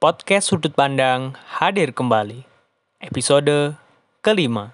Podcast 0.00 0.48
Sudut 0.48 0.72
Pandang 0.72 1.36
hadir 1.60 1.92
kembali. 1.92 2.48
Episode 3.04 3.76
kelima. 4.24 4.72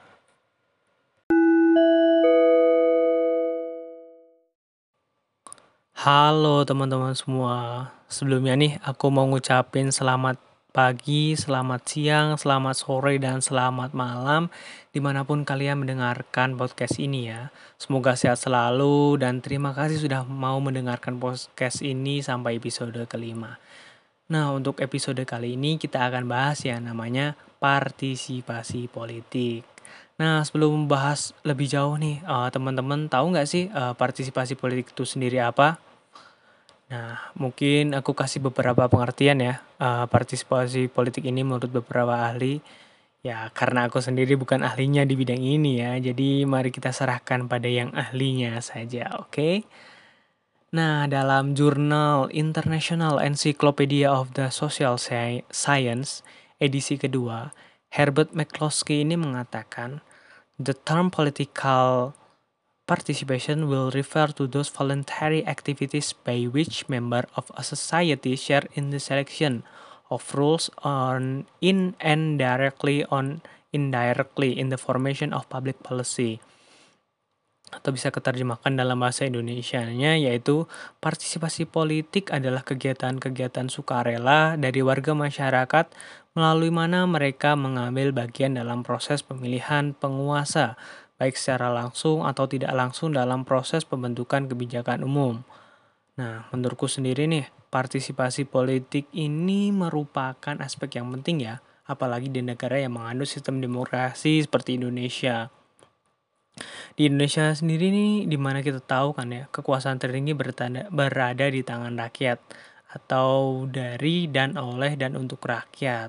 Halo 5.99 6.63
teman-teman 6.63 7.11
semua. 7.19 7.91
Sebelumnya 8.07 8.55
nih 8.55 8.79
aku 8.87 9.11
mau 9.11 9.27
ngucapin 9.27 9.91
selamat 9.91 10.39
pagi, 10.71 11.35
selamat 11.35 11.83
siang, 11.83 12.39
selamat 12.39 12.79
sore, 12.79 13.19
dan 13.19 13.43
selamat 13.43 13.99
malam 13.99 14.47
di 14.95 15.03
mana 15.03 15.27
pun 15.27 15.43
kalian 15.43 15.83
mendengarkan 15.83 16.55
podcast 16.55 17.03
ini 17.03 17.35
ya. 17.35 17.51
Semoga 17.83 18.15
sehat 18.15 18.39
selalu 18.39 19.19
dan 19.19 19.43
terima 19.43 19.75
kasih 19.75 19.99
sudah 19.99 20.23
mau 20.23 20.63
mendengarkan 20.63 21.19
podcast 21.19 21.83
ini 21.83 22.23
sampai 22.23 22.63
episode 22.63 22.95
kelima. 23.11 23.59
Nah 24.27 24.51
untuk 24.51 24.83
episode 24.83 25.23
kali 25.23 25.55
ini 25.55 25.79
kita 25.79 26.03
akan 26.11 26.27
bahas 26.27 26.63
ya 26.67 26.83
namanya 26.83 27.39
partisipasi 27.63 28.91
politik. 28.91 29.63
Nah 30.19 30.43
sebelum 30.43 30.85
membahas 30.87 31.37
lebih 31.47 31.71
jauh 31.71 31.95
nih 31.95 32.25
uh, 32.27 32.51
teman-teman 32.51 33.07
tahu 33.07 33.37
nggak 33.37 33.49
sih 33.49 33.71
uh, 33.71 33.95
partisipasi 33.95 34.59
politik 34.59 34.91
itu 34.91 35.07
sendiri 35.07 35.39
apa? 35.39 35.79
Nah, 36.87 37.19
mungkin 37.35 37.99
aku 37.99 38.15
kasih 38.15 38.39
beberapa 38.39 38.87
pengertian 38.87 39.43
ya. 39.43 39.55
Uh, 39.83 40.07
partisipasi 40.07 40.87
politik 40.87 41.27
ini 41.27 41.43
menurut 41.43 41.67
beberapa 41.67 42.31
ahli, 42.31 42.63
ya 43.27 43.51
karena 43.51 43.91
aku 43.91 43.99
sendiri 43.99 44.39
bukan 44.39 44.63
ahlinya 44.63 45.03
di 45.03 45.19
bidang 45.19 45.43
ini 45.43 45.83
ya. 45.83 45.99
Jadi 45.99 46.47
mari 46.47 46.71
kita 46.71 46.95
serahkan 46.95 47.51
pada 47.51 47.67
yang 47.67 47.91
ahlinya 47.91 48.63
saja, 48.63 49.19
oke? 49.19 49.35
Okay? 49.35 49.55
Nah, 50.75 51.07
dalam 51.07 51.55
jurnal 51.55 52.27
International 52.35 53.23
Encyclopedia 53.23 54.11
of 54.11 54.35
the 54.35 54.51
Social 54.51 54.99
Science 54.99 56.27
edisi 56.59 56.99
kedua, 56.99 57.55
Herbert 57.95 58.35
McCloskey 58.35 59.07
ini 59.07 59.15
mengatakan, 59.15 60.03
the 60.59 60.75
term 60.75 61.15
political 61.15 62.19
Participation 62.87 63.67
will 63.67 63.91
refer 63.91 64.31
to 64.31 64.47
those 64.47 64.71
voluntary 64.71 65.43
activities 65.43 66.15
by 66.15 66.47
which 66.47 66.87
members 66.87 67.27
of 67.35 67.51
a 67.59 67.67
society 67.67 68.39
share 68.39 68.63
in 68.79 68.95
the 68.95 69.03
selection 69.03 69.67
of 70.07 70.23
rules 70.39 70.71
on 70.87 71.51
in 71.59 71.99
and 71.99 72.39
directly 72.39 73.03
on 73.11 73.43
indirectly 73.75 74.55
in 74.55 74.71
the 74.71 74.79
formation 74.79 75.35
of 75.35 75.51
public 75.51 75.83
policy 75.83 76.39
atau 77.77 77.93
bisa 77.93 78.09
keterjemahkan 78.09 78.73
dalam 78.73 78.97
bahasa 78.97 79.29
Indonesia-nya 79.29 80.17
yaitu 80.17 80.65
partisipasi 81.05 81.69
politik 81.69 82.33
adalah 82.33 82.65
kegiatan-kegiatan 82.65 83.69
sukarela 83.69 84.57
dari 84.57 84.81
warga 84.81 85.13
masyarakat 85.13 85.93
melalui 86.33 86.73
mana 86.73 87.05
mereka 87.05 87.53
mengambil 87.55 88.17
bagian 88.17 88.57
dalam 88.57 88.81
proses 88.81 89.21
pemilihan 89.21 89.93
penguasa 89.93 90.81
baik 91.17 91.37
secara 91.37 91.73
langsung 91.73 92.29
atau 92.29 92.45
tidak 92.45 92.73
langsung 92.77 93.13
dalam 93.13 93.49
proses 93.49 93.89
pembentukan 93.89 94.49
kebijakan 94.49 95.05
umum. 95.05 95.41
Nah, 96.17 96.49
menurutku 96.53 96.89
sendiri 96.89 97.29
nih, 97.29 97.49
partisipasi 97.69 98.49
politik 98.49 99.09
ini 99.13 99.73
merupakan 99.73 100.57
aspek 100.61 101.01
yang 101.01 101.13
penting 101.13 101.45
ya, 101.45 101.61
apalagi 101.89 102.29
di 102.33 102.41
negara 102.41 102.81
yang 102.81 102.97
mengandung 102.97 103.29
sistem 103.29 103.61
demokrasi 103.61 104.45
seperti 104.45 104.81
Indonesia. 104.81 105.53
Di 106.97 107.13
Indonesia 107.13 107.53
sendiri 107.53 107.93
nih, 107.93 108.25
di 108.25 108.41
mana 108.41 108.65
kita 108.65 108.81
tahu 108.81 109.13
kan 109.13 109.29
ya, 109.29 109.45
kekuasaan 109.53 110.01
tertinggi 110.01 110.33
bertanda, 110.33 110.89
berada 110.89 111.45
di 111.45 111.61
tangan 111.61 111.93
rakyat 111.93 112.41
atau 112.97 113.69
dari 113.69 114.33
dan 114.33 114.57
oleh 114.57 114.97
dan 114.97 115.13
untuk 115.21 115.45
rakyat. 115.45 116.09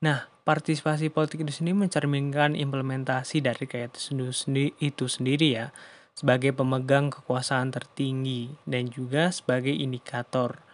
Nah, 0.00 0.24
partisipasi 0.48 1.12
politik 1.12 1.44
itu 1.44 1.60
sendiri 1.60 1.84
mencerminkan 1.84 2.56
implementasi 2.56 3.44
dari 3.44 3.68
kayak 3.68 3.98
itu 4.80 5.04
sendiri 5.04 5.48
ya 5.52 5.74
sebagai 6.16 6.56
pemegang 6.56 7.12
kekuasaan 7.12 7.68
tertinggi 7.74 8.48
dan 8.64 8.88
juga 8.88 9.28
sebagai 9.28 9.74
indikator 9.74 10.64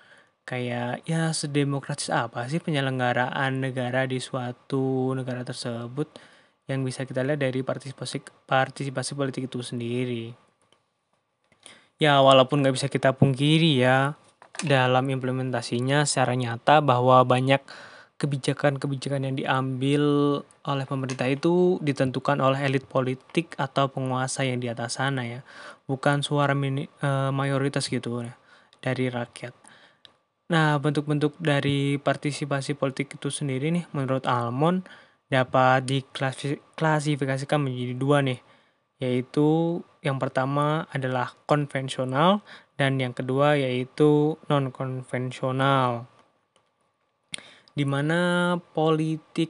kayak 0.47 1.03
ya 1.03 1.35
sedemokratis 1.35 2.15
apa 2.15 2.47
sih 2.47 2.63
penyelenggaraan 2.63 3.59
negara 3.59 4.07
di 4.07 4.23
suatu 4.23 5.11
negara 5.19 5.43
tersebut 5.43 6.07
yang 6.71 6.87
bisa 6.87 7.03
kita 7.03 7.27
lihat 7.27 7.43
dari 7.43 7.61
partisipasi 7.67 8.23
partisipasi 8.47 9.13
politik 9.19 9.51
itu 9.51 9.63
sendiri. 9.63 10.35
Ya 11.99 12.19
walaupun 12.19 12.63
nggak 12.63 12.75
bisa 12.75 12.89
kita 12.91 13.15
pungkiri 13.15 13.79
ya 13.79 14.19
dalam 14.63 15.07
implementasinya 15.11 16.07
secara 16.07 16.35
nyata 16.35 16.83
bahwa 16.83 17.23
banyak 17.27 17.63
kebijakan-kebijakan 18.23 19.27
yang 19.27 19.35
diambil 19.35 20.03
oleh 20.63 20.87
pemerintah 20.87 21.27
itu 21.27 21.83
ditentukan 21.83 22.39
oleh 22.39 22.63
elit 22.63 22.87
politik 22.87 23.59
atau 23.59 23.91
penguasa 23.91 24.47
yang 24.47 24.63
di 24.63 24.71
atas 24.71 25.03
sana 25.03 25.27
ya, 25.27 25.41
bukan 25.91 26.23
suara 26.23 26.55
mini, 26.55 26.87
e, 27.03 27.09
mayoritas 27.35 27.91
gitu 27.91 28.23
ya, 28.23 28.39
dari 28.79 29.11
rakyat. 29.11 29.51
Nah, 30.55 30.79
bentuk-bentuk 30.79 31.35
dari 31.43 31.99
partisipasi 31.99 32.79
politik 32.79 33.19
itu 33.19 33.27
sendiri 33.27 33.75
nih, 33.75 33.91
menurut 33.91 34.23
Almond 34.23 34.87
dapat 35.33 35.89
diklasifikasikan 35.89 37.57
menjadi 37.57 37.95
dua 37.97 38.21
nih, 38.21 38.45
yaitu 39.01 39.81
yang 40.05 40.21
pertama 40.21 40.85
adalah 40.93 41.33
konvensional 41.49 42.45
dan 42.77 43.01
yang 43.01 43.17
kedua 43.17 43.57
yaitu 43.57 44.37
non 44.53 44.69
konvensional 44.69 46.05
di 47.73 47.89
mana 47.89 48.55
politik 48.77 49.49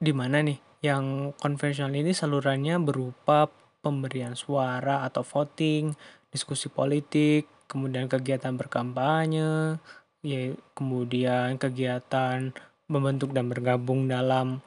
di 0.00 0.12
mana 0.16 0.40
nih 0.40 0.56
yang 0.80 1.36
konvensional 1.36 1.92
ini 1.92 2.16
salurannya 2.16 2.80
berupa 2.80 3.48
pemberian 3.84 4.32
suara 4.32 5.04
atau 5.04 5.20
voting, 5.20 5.92
diskusi 6.32 6.72
politik, 6.72 7.48
kemudian 7.68 8.08
kegiatan 8.08 8.56
berkampanye, 8.56 9.76
ya 10.24 10.40
kemudian 10.72 11.60
kegiatan 11.60 12.52
membentuk 12.88 13.32
dan 13.32 13.48
bergabung 13.48 14.06
dalam 14.06 14.60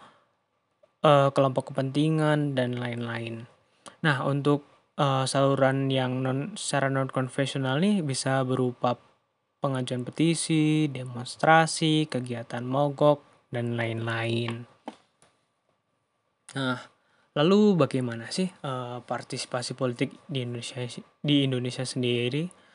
uh, 1.05 1.29
kelompok 1.33 1.73
kepentingan 1.73 2.57
dan 2.57 2.77
lain-lain. 2.77 3.45
Nah, 4.01 4.25
untuk 4.25 4.65
uh, 4.97 5.25
saluran 5.29 5.89
yang 5.89 6.21
non 6.25 6.57
secara 6.57 6.89
non 6.89 7.09
konvensional 7.09 7.77
nih 7.77 8.01
bisa 8.01 8.41
berupa 8.41 8.97
pengajuan 9.57 10.05
petisi, 10.05 10.85
demonstrasi, 10.89 12.05
kegiatan 12.09 12.61
mogok, 12.61 13.49
dan 13.49 13.73
lain-lain. 13.79 14.67
Nah, 16.55 16.79
lalu 17.33 17.77
bagaimana 17.77 18.29
sih 18.29 18.47
uh, 18.65 19.01
partisipasi 19.01 19.73
politik 19.73 20.13
di 20.29 20.45
Indonesia 20.45 20.83
di 21.21 21.45
Indonesia 21.45 21.85
sendiri? 21.85 22.66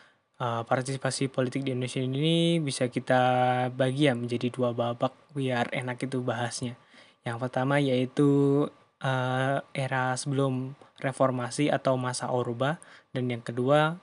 Uh, 0.42 0.66
partisipasi 0.66 1.30
politik 1.30 1.62
di 1.62 1.70
Indonesia 1.70 2.02
ini 2.02 2.58
bisa 2.58 2.90
kita 2.90 3.22
bagi 3.70 4.10
ya 4.10 4.18
menjadi 4.18 4.50
dua 4.50 4.74
babak 4.74 5.14
biar 5.38 5.70
enak 5.70 6.02
itu 6.02 6.18
bahasnya. 6.18 6.74
Yang 7.22 7.46
pertama 7.46 7.78
yaitu 7.78 8.66
uh, 9.06 9.62
era 9.70 10.18
sebelum 10.18 10.74
reformasi 10.98 11.70
atau 11.70 11.94
masa 11.94 12.26
orba 12.34 12.82
dan 13.14 13.30
yang 13.30 13.38
kedua 13.38 14.02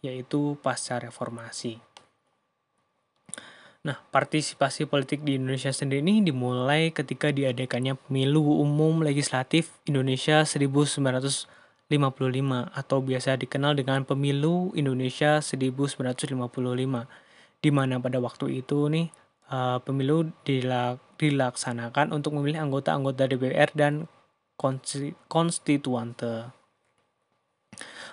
yaitu 0.00 0.56
pasca 0.64 1.04
reformasi. 1.04 1.84
Nah, 3.84 4.00
partisipasi 4.08 4.88
politik 4.88 5.20
di 5.20 5.36
Indonesia 5.36 5.68
sendiri 5.68 6.00
ini 6.00 6.24
dimulai 6.24 6.96
ketika 6.96 7.28
diadakannya 7.28 8.00
pemilu 8.08 8.40
umum 8.64 9.04
legislatif 9.04 9.76
Indonesia 9.84 10.48
1955 11.88 12.68
atau 12.76 12.98
biasa 13.00 13.40
dikenal 13.40 13.72
dengan 13.72 14.04
pemilu 14.04 14.76
Indonesia 14.76 15.40
1955 15.40 16.36
di 17.64 17.70
mana 17.72 17.96
pada 17.96 18.20
waktu 18.20 18.60
itu 18.60 18.92
nih 18.92 19.08
uh, 19.48 19.80
pemilu 19.80 20.28
dilak 20.44 21.00
dilaksanakan 21.18 22.14
untuk 22.14 22.36
memilih 22.38 22.62
anggota-anggota 22.68 23.26
DPR 23.26 23.72
dan 23.74 24.06
konstituante. 25.26 26.54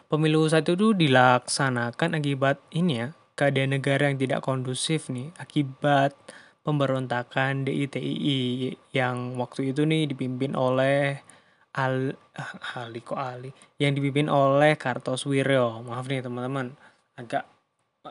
Pemilu 0.10 0.48
saat 0.50 0.66
itu 0.66 0.96
dilaksanakan 0.96 2.18
akibat 2.18 2.58
ini 2.74 3.06
ya, 3.06 3.08
keadaan 3.38 3.78
negara 3.78 4.10
yang 4.10 4.18
tidak 4.18 4.42
kondusif 4.42 5.12
nih 5.14 5.30
akibat 5.38 6.18
pemberontakan 6.66 7.62
DITII 7.68 8.74
yang 8.90 9.38
waktu 9.38 9.70
itu 9.70 9.86
nih 9.86 10.10
dipimpin 10.10 10.58
oleh 10.58 11.22
Al 11.76 12.16
ah, 12.40 12.52
Ali 12.88 13.04
kok 13.04 13.20
Ali? 13.20 13.52
Yang 13.76 14.00
dipimpin 14.00 14.32
oleh 14.32 14.80
Kartosuwiryo. 14.80 15.84
Maaf 15.84 16.08
nih 16.08 16.24
teman-teman. 16.24 16.72
Agak 17.20 17.46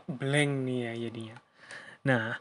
blank 0.04 0.52
nih 0.68 0.78
ya 0.90 0.92
jadinya. 1.08 1.36
Nah 2.04 2.36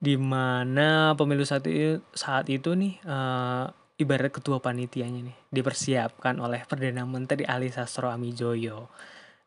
di 0.00 0.16
mana 0.20 1.16
pemilu 1.16 1.44
saat 1.48 1.64
itu 1.64 2.00
saat 2.12 2.48
itu 2.52 2.76
nih 2.76 3.00
uh, 3.08 3.72
ibarat 3.96 4.28
ketua 4.28 4.60
panitianya 4.60 5.32
nih 5.32 5.36
dipersiapkan 5.48 6.36
oleh 6.44 6.60
perdana 6.68 7.08
menteri 7.08 7.48
Ali 7.48 7.72
Sastro 7.72 8.12
Amijoyo. 8.12 8.88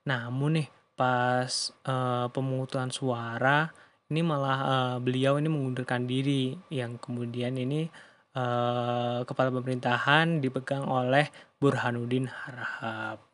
Namun 0.08 0.62
nih 0.62 0.68
pas 0.98 1.74
uh, 1.86 2.26
pemungutan 2.34 2.90
suara 2.90 3.70
ini 4.08 4.24
malah 4.24 4.60
uh, 4.64 4.98
beliau 5.04 5.36
ini 5.36 5.52
mengundurkan 5.52 6.08
diri. 6.08 6.56
Yang 6.72 7.04
kemudian 7.04 7.60
ini 7.60 7.92
uh, 8.38 9.26
kepala 9.26 9.50
pemerintahan 9.50 10.38
dipegang 10.38 10.86
oleh 10.86 11.34
Burhanuddin 11.58 12.30
Harahap. 12.30 13.28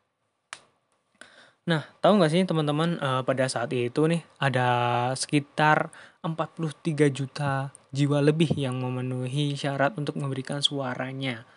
Nah, 1.64 1.80
tahu 2.04 2.20
nggak 2.20 2.32
sih 2.32 2.44
teman-teman 2.44 3.00
uh, 3.00 3.24
pada 3.24 3.48
saat 3.48 3.72
itu 3.72 4.04
nih 4.04 4.20
ada 4.36 4.68
sekitar 5.16 5.88
43 6.20 7.08
juta 7.08 7.72
jiwa 7.88 8.20
lebih 8.20 8.52
yang 8.52 8.84
memenuhi 8.84 9.56
syarat 9.56 9.96
untuk 9.96 10.20
memberikan 10.20 10.60
suaranya. 10.60 11.48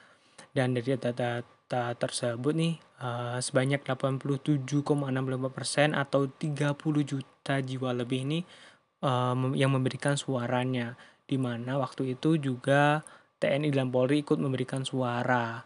Dan 0.55 0.79
dari 0.79 0.95
data-data 0.95 1.91
tersebut 2.00 2.55
nih 2.55 2.79
uh, 3.03 3.43
sebanyak 3.43 3.83
87,65% 3.83 5.91
atau 5.91 6.21
30 6.31 6.71
juta 7.03 7.55
jiwa 7.59 7.91
lebih 7.91 8.23
ini 8.23 8.39
uh, 9.03 9.35
yang 9.59 9.75
memberikan 9.75 10.15
suaranya. 10.15 10.95
Di 11.27 11.35
mana 11.35 11.75
waktu 11.83 12.15
itu 12.15 12.39
juga 12.39 13.03
TNI 13.38 13.69
dan 13.69 13.94
Polri 13.94 14.25
ikut 14.25 14.38
memberikan 14.42 14.81
suara. 14.84 15.62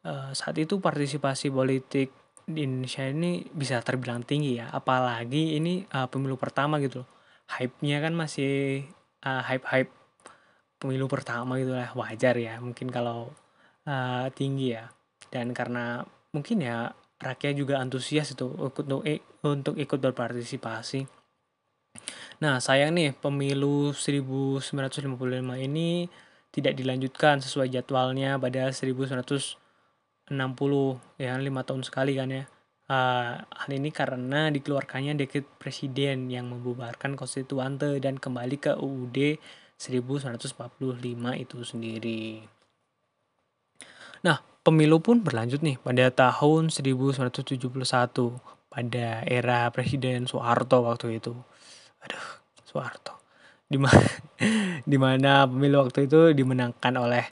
Uh, 0.00 0.32
saat 0.32 0.56
itu 0.56 0.80
partisipasi 0.80 1.52
politik 1.52 2.08
di 2.48 2.64
Indonesia 2.64 3.04
ini 3.04 3.44
bisa 3.52 3.80
terbilang 3.84 4.24
tinggi 4.24 4.60
ya. 4.60 4.72
Apalagi 4.72 5.56
ini 5.60 5.84
uh, 5.92 6.08
pemilu 6.08 6.36
pertama 6.40 6.80
gitu 6.80 7.04
hype-nya 7.50 7.98
kan 7.98 8.14
masih 8.14 8.86
uh, 9.26 9.42
hype-hype 9.42 9.90
pemilu 10.78 11.10
pertama 11.10 11.58
gitu 11.58 11.74
lah. 11.74 11.90
Wajar 11.98 12.38
ya 12.38 12.62
mungkin 12.62 12.88
kalau 12.88 13.34
uh, 13.90 14.26
tinggi 14.30 14.78
ya. 14.78 14.86
Dan 15.30 15.50
karena 15.50 16.06
mungkin 16.30 16.62
ya 16.62 16.94
rakyat 17.20 17.54
juga 17.58 17.82
antusias 17.82 18.32
itu 18.32 18.48
untuk 18.48 19.02
untuk 19.42 19.74
ikut 19.76 19.98
berpartisipasi. 19.98 21.04
Nah 22.40 22.62
sayang 22.62 22.96
nih 22.96 23.12
pemilu 23.12 23.92
1955 23.92 24.64
ini 25.60 26.08
tidak 26.50 26.74
dilanjutkan 26.74 27.38
sesuai 27.38 27.70
jadwalnya 27.70 28.38
pada 28.38 28.70
1900 28.74 29.58
60 30.30 31.18
ya 31.18 31.34
lima 31.42 31.66
tahun 31.66 31.82
sekali 31.82 32.14
kan 32.14 32.30
ya. 32.30 32.44
Uh, 32.90 33.38
hal 33.38 33.70
ini 33.70 33.94
karena 33.94 34.50
dikeluarkannya 34.50 35.14
dekret 35.14 35.46
presiden 35.62 36.26
yang 36.26 36.50
membubarkan 36.50 37.14
konstituante 37.14 38.02
dan 38.02 38.18
kembali 38.18 38.58
ke 38.58 38.72
UUD 38.74 39.38
1945 39.78 40.58
itu 41.38 41.58
sendiri. 41.62 42.22
Nah 44.26 44.42
pemilu 44.66 44.98
pun 44.98 45.22
berlanjut 45.22 45.62
nih 45.62 45.78
pada 45.78 46.10
tahun 46.10 46.74
1971 46.74 47.70
pada 48.70 49.06
era 49.26 49.66
Presiden 49.70 50.26
Soeharto 50.30 50.82
waktu 50.82 51.18
itu. 51.22 51.34
Aduh 52.02 52.26
Soeharto 52.66 53.19
di 54.90 54.98
mana 54.98 55.46
pemilu 55.46 55.86
waktu 55.86 56.10
itu 56.10 56.34
dimenangkan 56.34 56.94
oleh 56.98 57.24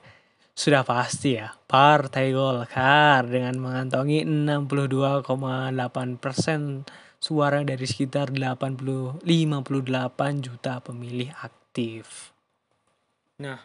sudah 0.59 0.83
pasti 0.83 1.39
ya, 1.39 1.55
Partai 1.71 2.35
Golkar 2.35 3.31
dengan 3.31 3.63
mengantongi 3.63 4.27
62,8 4.27 6.19
persen 6.19 6.83
suara 7.23 7.63
dari 7.63 7.87
sekitar 7.87 8.35
80 8.35 9.23
58 9.23 10.43
juta 10.43 10.83
pemilih 10.83 11.31
aktif. 11.47 12.35
Nah, 13.39 13.63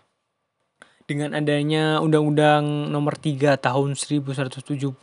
dengan 1.10 1.34
adanya 1.34 1.98
Undang-Undang 1.98 2.94
Nomor 2.94 3.18
3 3.18 3.58
Tahun 3.58 3.90
1975 3.98 4.94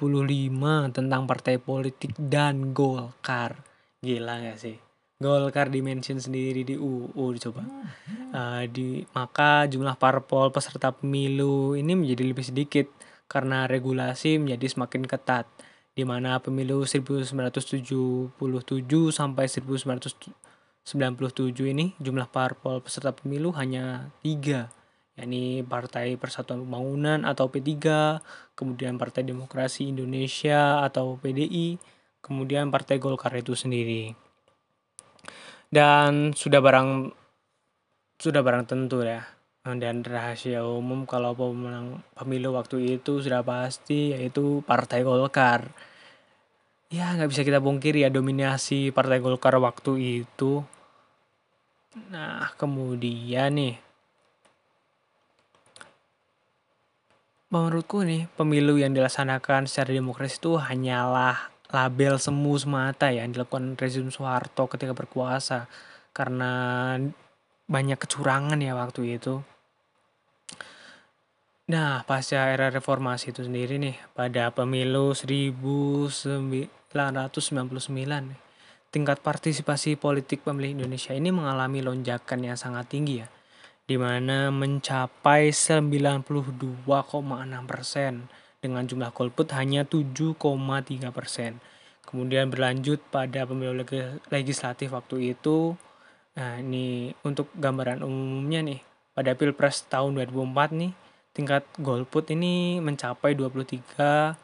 tentang 0.94 1.22
partai 1.26 1.58
politik 1.58 2.14
dan 2.18 2.70
Golkar. 2.70 3.66
Gila 3.98 4.46
gak 4.46 4.58
sih? 4.62 4.89
Golkar 5.20 5.68
dimention 5.68 6.16
sendiri 6.16 6.64
di 6.64 6.80
UU 6.80 7.36
coba. 7.44 7.60
Uh, 8.32 8.64
di 8.72 9.04
maka 9.12 9.68
jumlah 9.68 9.92
parpol 10.00 10.48
peserta 10.48 10.96
pemilu 10.96 11.76
ini 11.76 11.92
menjadi 11.92 12.24
lebih 12.24 12.40
sedikit 12.40 12.88
karena 13.28 13.68
regulasi 13.68 14.40
menjadi 14.40 14.72
semakin 14.72 15.04
ketat 15.04 15.44
di 15.92 16.08
mana 16.08 16.40
pemilu 16.40 16.88
1977 16.88 18.32
sampai 19.12 19.44
1997 19.44 20.32
ini 21.68 21.92
jumlah 22.00 22.32
parpol 22.32 22.80
peserta 22.80 23.12
pemilu 23.12 23.52
hanya 23.52 24.08
tiga 24.24 24.72
yakni 25.20 25.60
Partai 25.68 26.16
Persatuan 26.16 26.64
Pembangunan 26.64 27.28
atau 27.28 27.52
P3, 27.52 27.76
kemudian 28.56 28.96
Partai 28.96 29.28
Demokrasi 29.28 29.92
Indonesia 29.92 30.80
atau 30.80 31.20
PDI, 31.20 31.76
kemudian 32.24 32.72
Partai 32.72 32.96
Golkar 32.96 33.36
itu 33.36 33.52
sendiri 33.52 34.29
dan 35.70 36.34
sudah 36.34 36.58
barang 36.58 37.14
sudah 38.20 38.42
barang 38.42 38.66
tentu 38.66 39.00
ya. 39.06 39.22
Dan 39.60 40.02
rahasia 40.02 40.66
umum 40.66 41.06
kalau 41.06 41.36
pemenang 41.36 42.02
pemilu 42.16 42.56
waktu 42.58 42.98
itu 42.98 43.22
sudah 43.22 43.46
pasti 43.46 44.10
yaitu 44.10 44.66
Partai 44.66 45.06
Golkar. 45.06 45.70
Ya 46.90 47.14
nggak 47.14 47.30
bisa 47.30 47.46
kita 47.46 47.62
bongkir 47.62 47.94
ya 47.94 48.10
dominasi 48.10 48.90
Partai 48.90 49.22
Golkar 49.22 49.62
waktu 49.62 50.24
itu. 50.26 50.66
Nah 52.10 52.50
kemudian 52.58 53.54
nih. 53.54 53.76
Menurutku 57.50 58.06
nih 58.06 58.30
pemilu 58.38 58.78
yang 58.78 58.94
dilaksanakan 58.94 59.66
secara 59.66 59.90
demokrasi 59.90 60.38
itu 60.38 60.54
hanyalah 60.54 61.49
label 61.70 62.18
semu 62.18 62.54
semata 62.58 63.14
ya 63.14 63.22
yang 63.22 63.34
dilakukan 63.34 63.78
rezim 63.78 64.10
Soeharto 64.10 64.66
ketika 64.66 64.94
berkuasa 64.94 65.70
karena 66.10 66.98
banyak 67.70 67.98
kecurangan 67.98 68.58
ya 68.58 68.74
waktu 68.74 69.16
itu. 69.18 69.46
Nah, 71.70 72.02
pasca 72.02 72.50
era 72.50 72.66
reformasi 72.66 73.30
itu 73.30 73.46
sendiri 73.46 73.78
nih, 73.78 73.94
pada 74.18 74.50
pemilu 74.50 75.14
1999 75.14 76.90
tingkat 78.90 79.22
partisipasi 79.22 79.94
politik 79.94 80.42
pemilih 80.42 80.82
Indonesia 80.82 81.14
ini 81.14 81.30
mengalami 81.30 81.78
lonjakan 81.78 82.42
yang 82.42 82.58
sangat 82.58 82.90
tinggi 82.90 83.22
ya, 83.22 83.30
di 83.86 83.94
mana 83.94 84.50
mencapai 84.50 85.54
92,6 85.54 86.90
persen 87.70 88.26
dengan 88.60 88.84
jumlah 88.84 89.10
golput 89.16 89.48
hanya 89.56 89.88
7,3 89.88 90.36
persen. 91.10 91.58
Kemudian 92.04 92.52
berlanjut 92.52 93.00
pada 93.08 93.48
pemilu 93.48 93.84
legislatif 94.28 94.92
waktu 94.92 95.32
itu. 95.36 95.74
Nah, 96.36 96.60
ini 96.60 97.12
untuk 97.24 97.48
gambaran 97.56 98.04
umumnya 98.04 98.60
nih, 98.62 98.80
pada 99.16 99.34
Pilpres 99.34 99.84
tahun 99.88 100.16
2004 100.20 100.76
nih, 100.76 100.92
tingkat 101.32 101.64
golput 101.80 102.28
ini 102.30 102.78
mencapai 102.78 103.34
23 103.34 104.36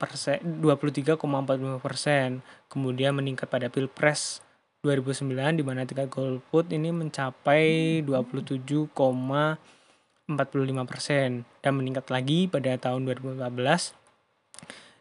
persen 0.00 0.40
23,45 0.64 1.84
persen. 1.84 2.40
Kemudian 2.72 3.12
meningkat 3.12 3.52
pada 3.52 3.68
Pilpres 3.68 4.40
2009 4.80 5.60
di 5.60 5.64
mana 5.64 5.84
tingkat 5.84 6.08
golput 6.08 6.64
ini 6.72 6.88
mencapai 6.88 8.00
27, 8.00 8.88
45% 10.30 11.42
dan 11.42 11.72
meningkat 11.74 12.06
lagi 12.08 12.46
pada 12.46 12.78
tahun 12.78 13.10
2014 13.10 14.00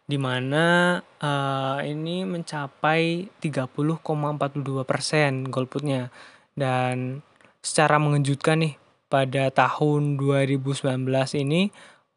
di 0.09 0.17
mana 0.17 0.98
uh, 1.21 1.77
ini 1.86 2.25
mencapai 2.25 3.29
30,42 3.38 4.81
persen 4.81 5.45
golputnya. 5.45 6.09
Dan 6.57 7.21
secara 7.62 8.01
mengejutkan 8.01 8.65
nih 8.65 8.74
pada 9.05 9.53
tahun 9.53 10.17
2019 10.17 11.05
ini 11.38 11.69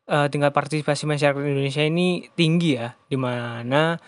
uh, 0.09 0.27
tingkat 0.33 0.57
partisipasi 0.57 1.05
masyarakat 1.05 1.45
Indonesia 1.45 1.85
ini 1.85 2.33
tinggi 2.33 2.81
ya 2.81 2.97
di 3.13 3.21
mana 3.21 4.01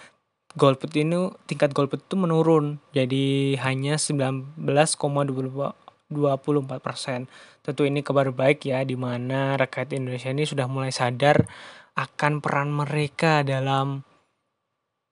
golput 0.56 0.88
ini 0.96 1.28
tingkat 1.44 1.76
golput 1.76 2.08
itu 2.08 2.16
menurun. 2.16 2.80
Jadi 2.96 3.60
hanya 3.60 4.00
19,22 4.00 5.83
24%. 6.12 7.28
Tentu 7.64 7.82
ini 7.88 8.00
kabar 8.04 8.28
baik 8.32 8.68
ya, 8.68 8.84
di 8.84 8.96
mana 8.98 9.56
rakyat 9.56 9.96
Indonesia 9.96 10.28
ini 10.32 10.44
sudah 10.44 10.68
mulai 10.68 10.92
sadar 10.92 11.48
akan 11.94 12.42
peran 12.42 12.74
mereka 12.74 13.46
dalam 13.46 14.02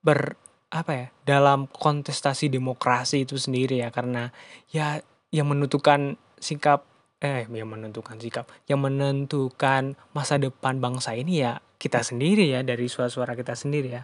ber 0.02 0.34
apa 0.72 0.92
ya 0.96 1.06
dalam 1.22 1.68
kontestasi 1.68 2.48
demokrasi 2.48 3.28
itu 3.28 3.36
sendiri 3.36 3.84
ya 3.84 3.92
karena 3.92 4.32
ya 4.72 4.98
yang 5.28 5.52
menentukan 5.52 6.16
sikap 6.40 6.88
eh 7.22 7.46
yang 7.46 7.70
menentukan 7.70 8.18
sikap 8.18 8.48
yang 8.66 8.82
menentukan 8.82 9.94
masa 10.16 10.40
depan 10.40 10.82
bangsa 10.82 11.14
ini 11.14 11.44
ya 11.44 11.60
kita 11.76 12.02
sendiri 12.02 12.50
ya 12.50 12.64
dari 12.66 12.88
suara-suara 12.88 13.38
kita 13.38 13.52
sendiri 13.54 13.88
ya 13.94 14.02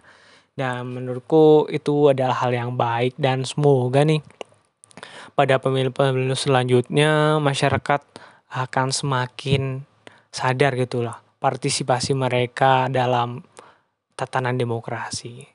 dan 0.55 0.87
menurutku 0.93 1.67
itu 1.73 2.13
adalah 2.13 2.37
hal 2.47 2.53
yang 2.53 2.77
baik 2.77 3.17
dan 3.17 3.43
semoga 3.43 4.05
nih 4.05 4.23
pada 5.33 5.59
pemilu-pemilu 5.59 6.35
selanjutnya 6.35 7.37
masyarakat 7.41 8.01
akan 8.49 8.87
semakin 8.89 9.85
sadar 10.29 10.73
gitulah 10.77 11.21
partisipasi 11.39 12.13
mereka 12.13 12.91
dalam 12.91 13.41
tatanan 14.19 14.59
demokrasi. 14.59 15.47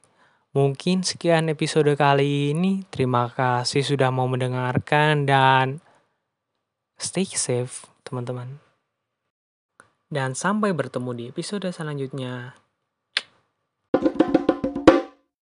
Mungkin 0.54 1.02
sekian 1.02 1.50
episode 1.50 1.90
kali 1.98 2.54
ini. 2.54 2.86
Terima 2.88 3.26
kasih 3.26 3.82
sudah 3.82 4.14
mau 4.14 4.30
mendengarkan 4.30 5.26
dan 5.26 5.82
stay 6.94 7.26
safe, 7.26 7.90
teman-teman. 8.06 8.62
Dan 10.06 10.38
sampai 10.38 10.70
bertemu 10.70 11.10
di 11.10 11.24
episode 11.34 11.66
selanjutnya. 11.74 12.63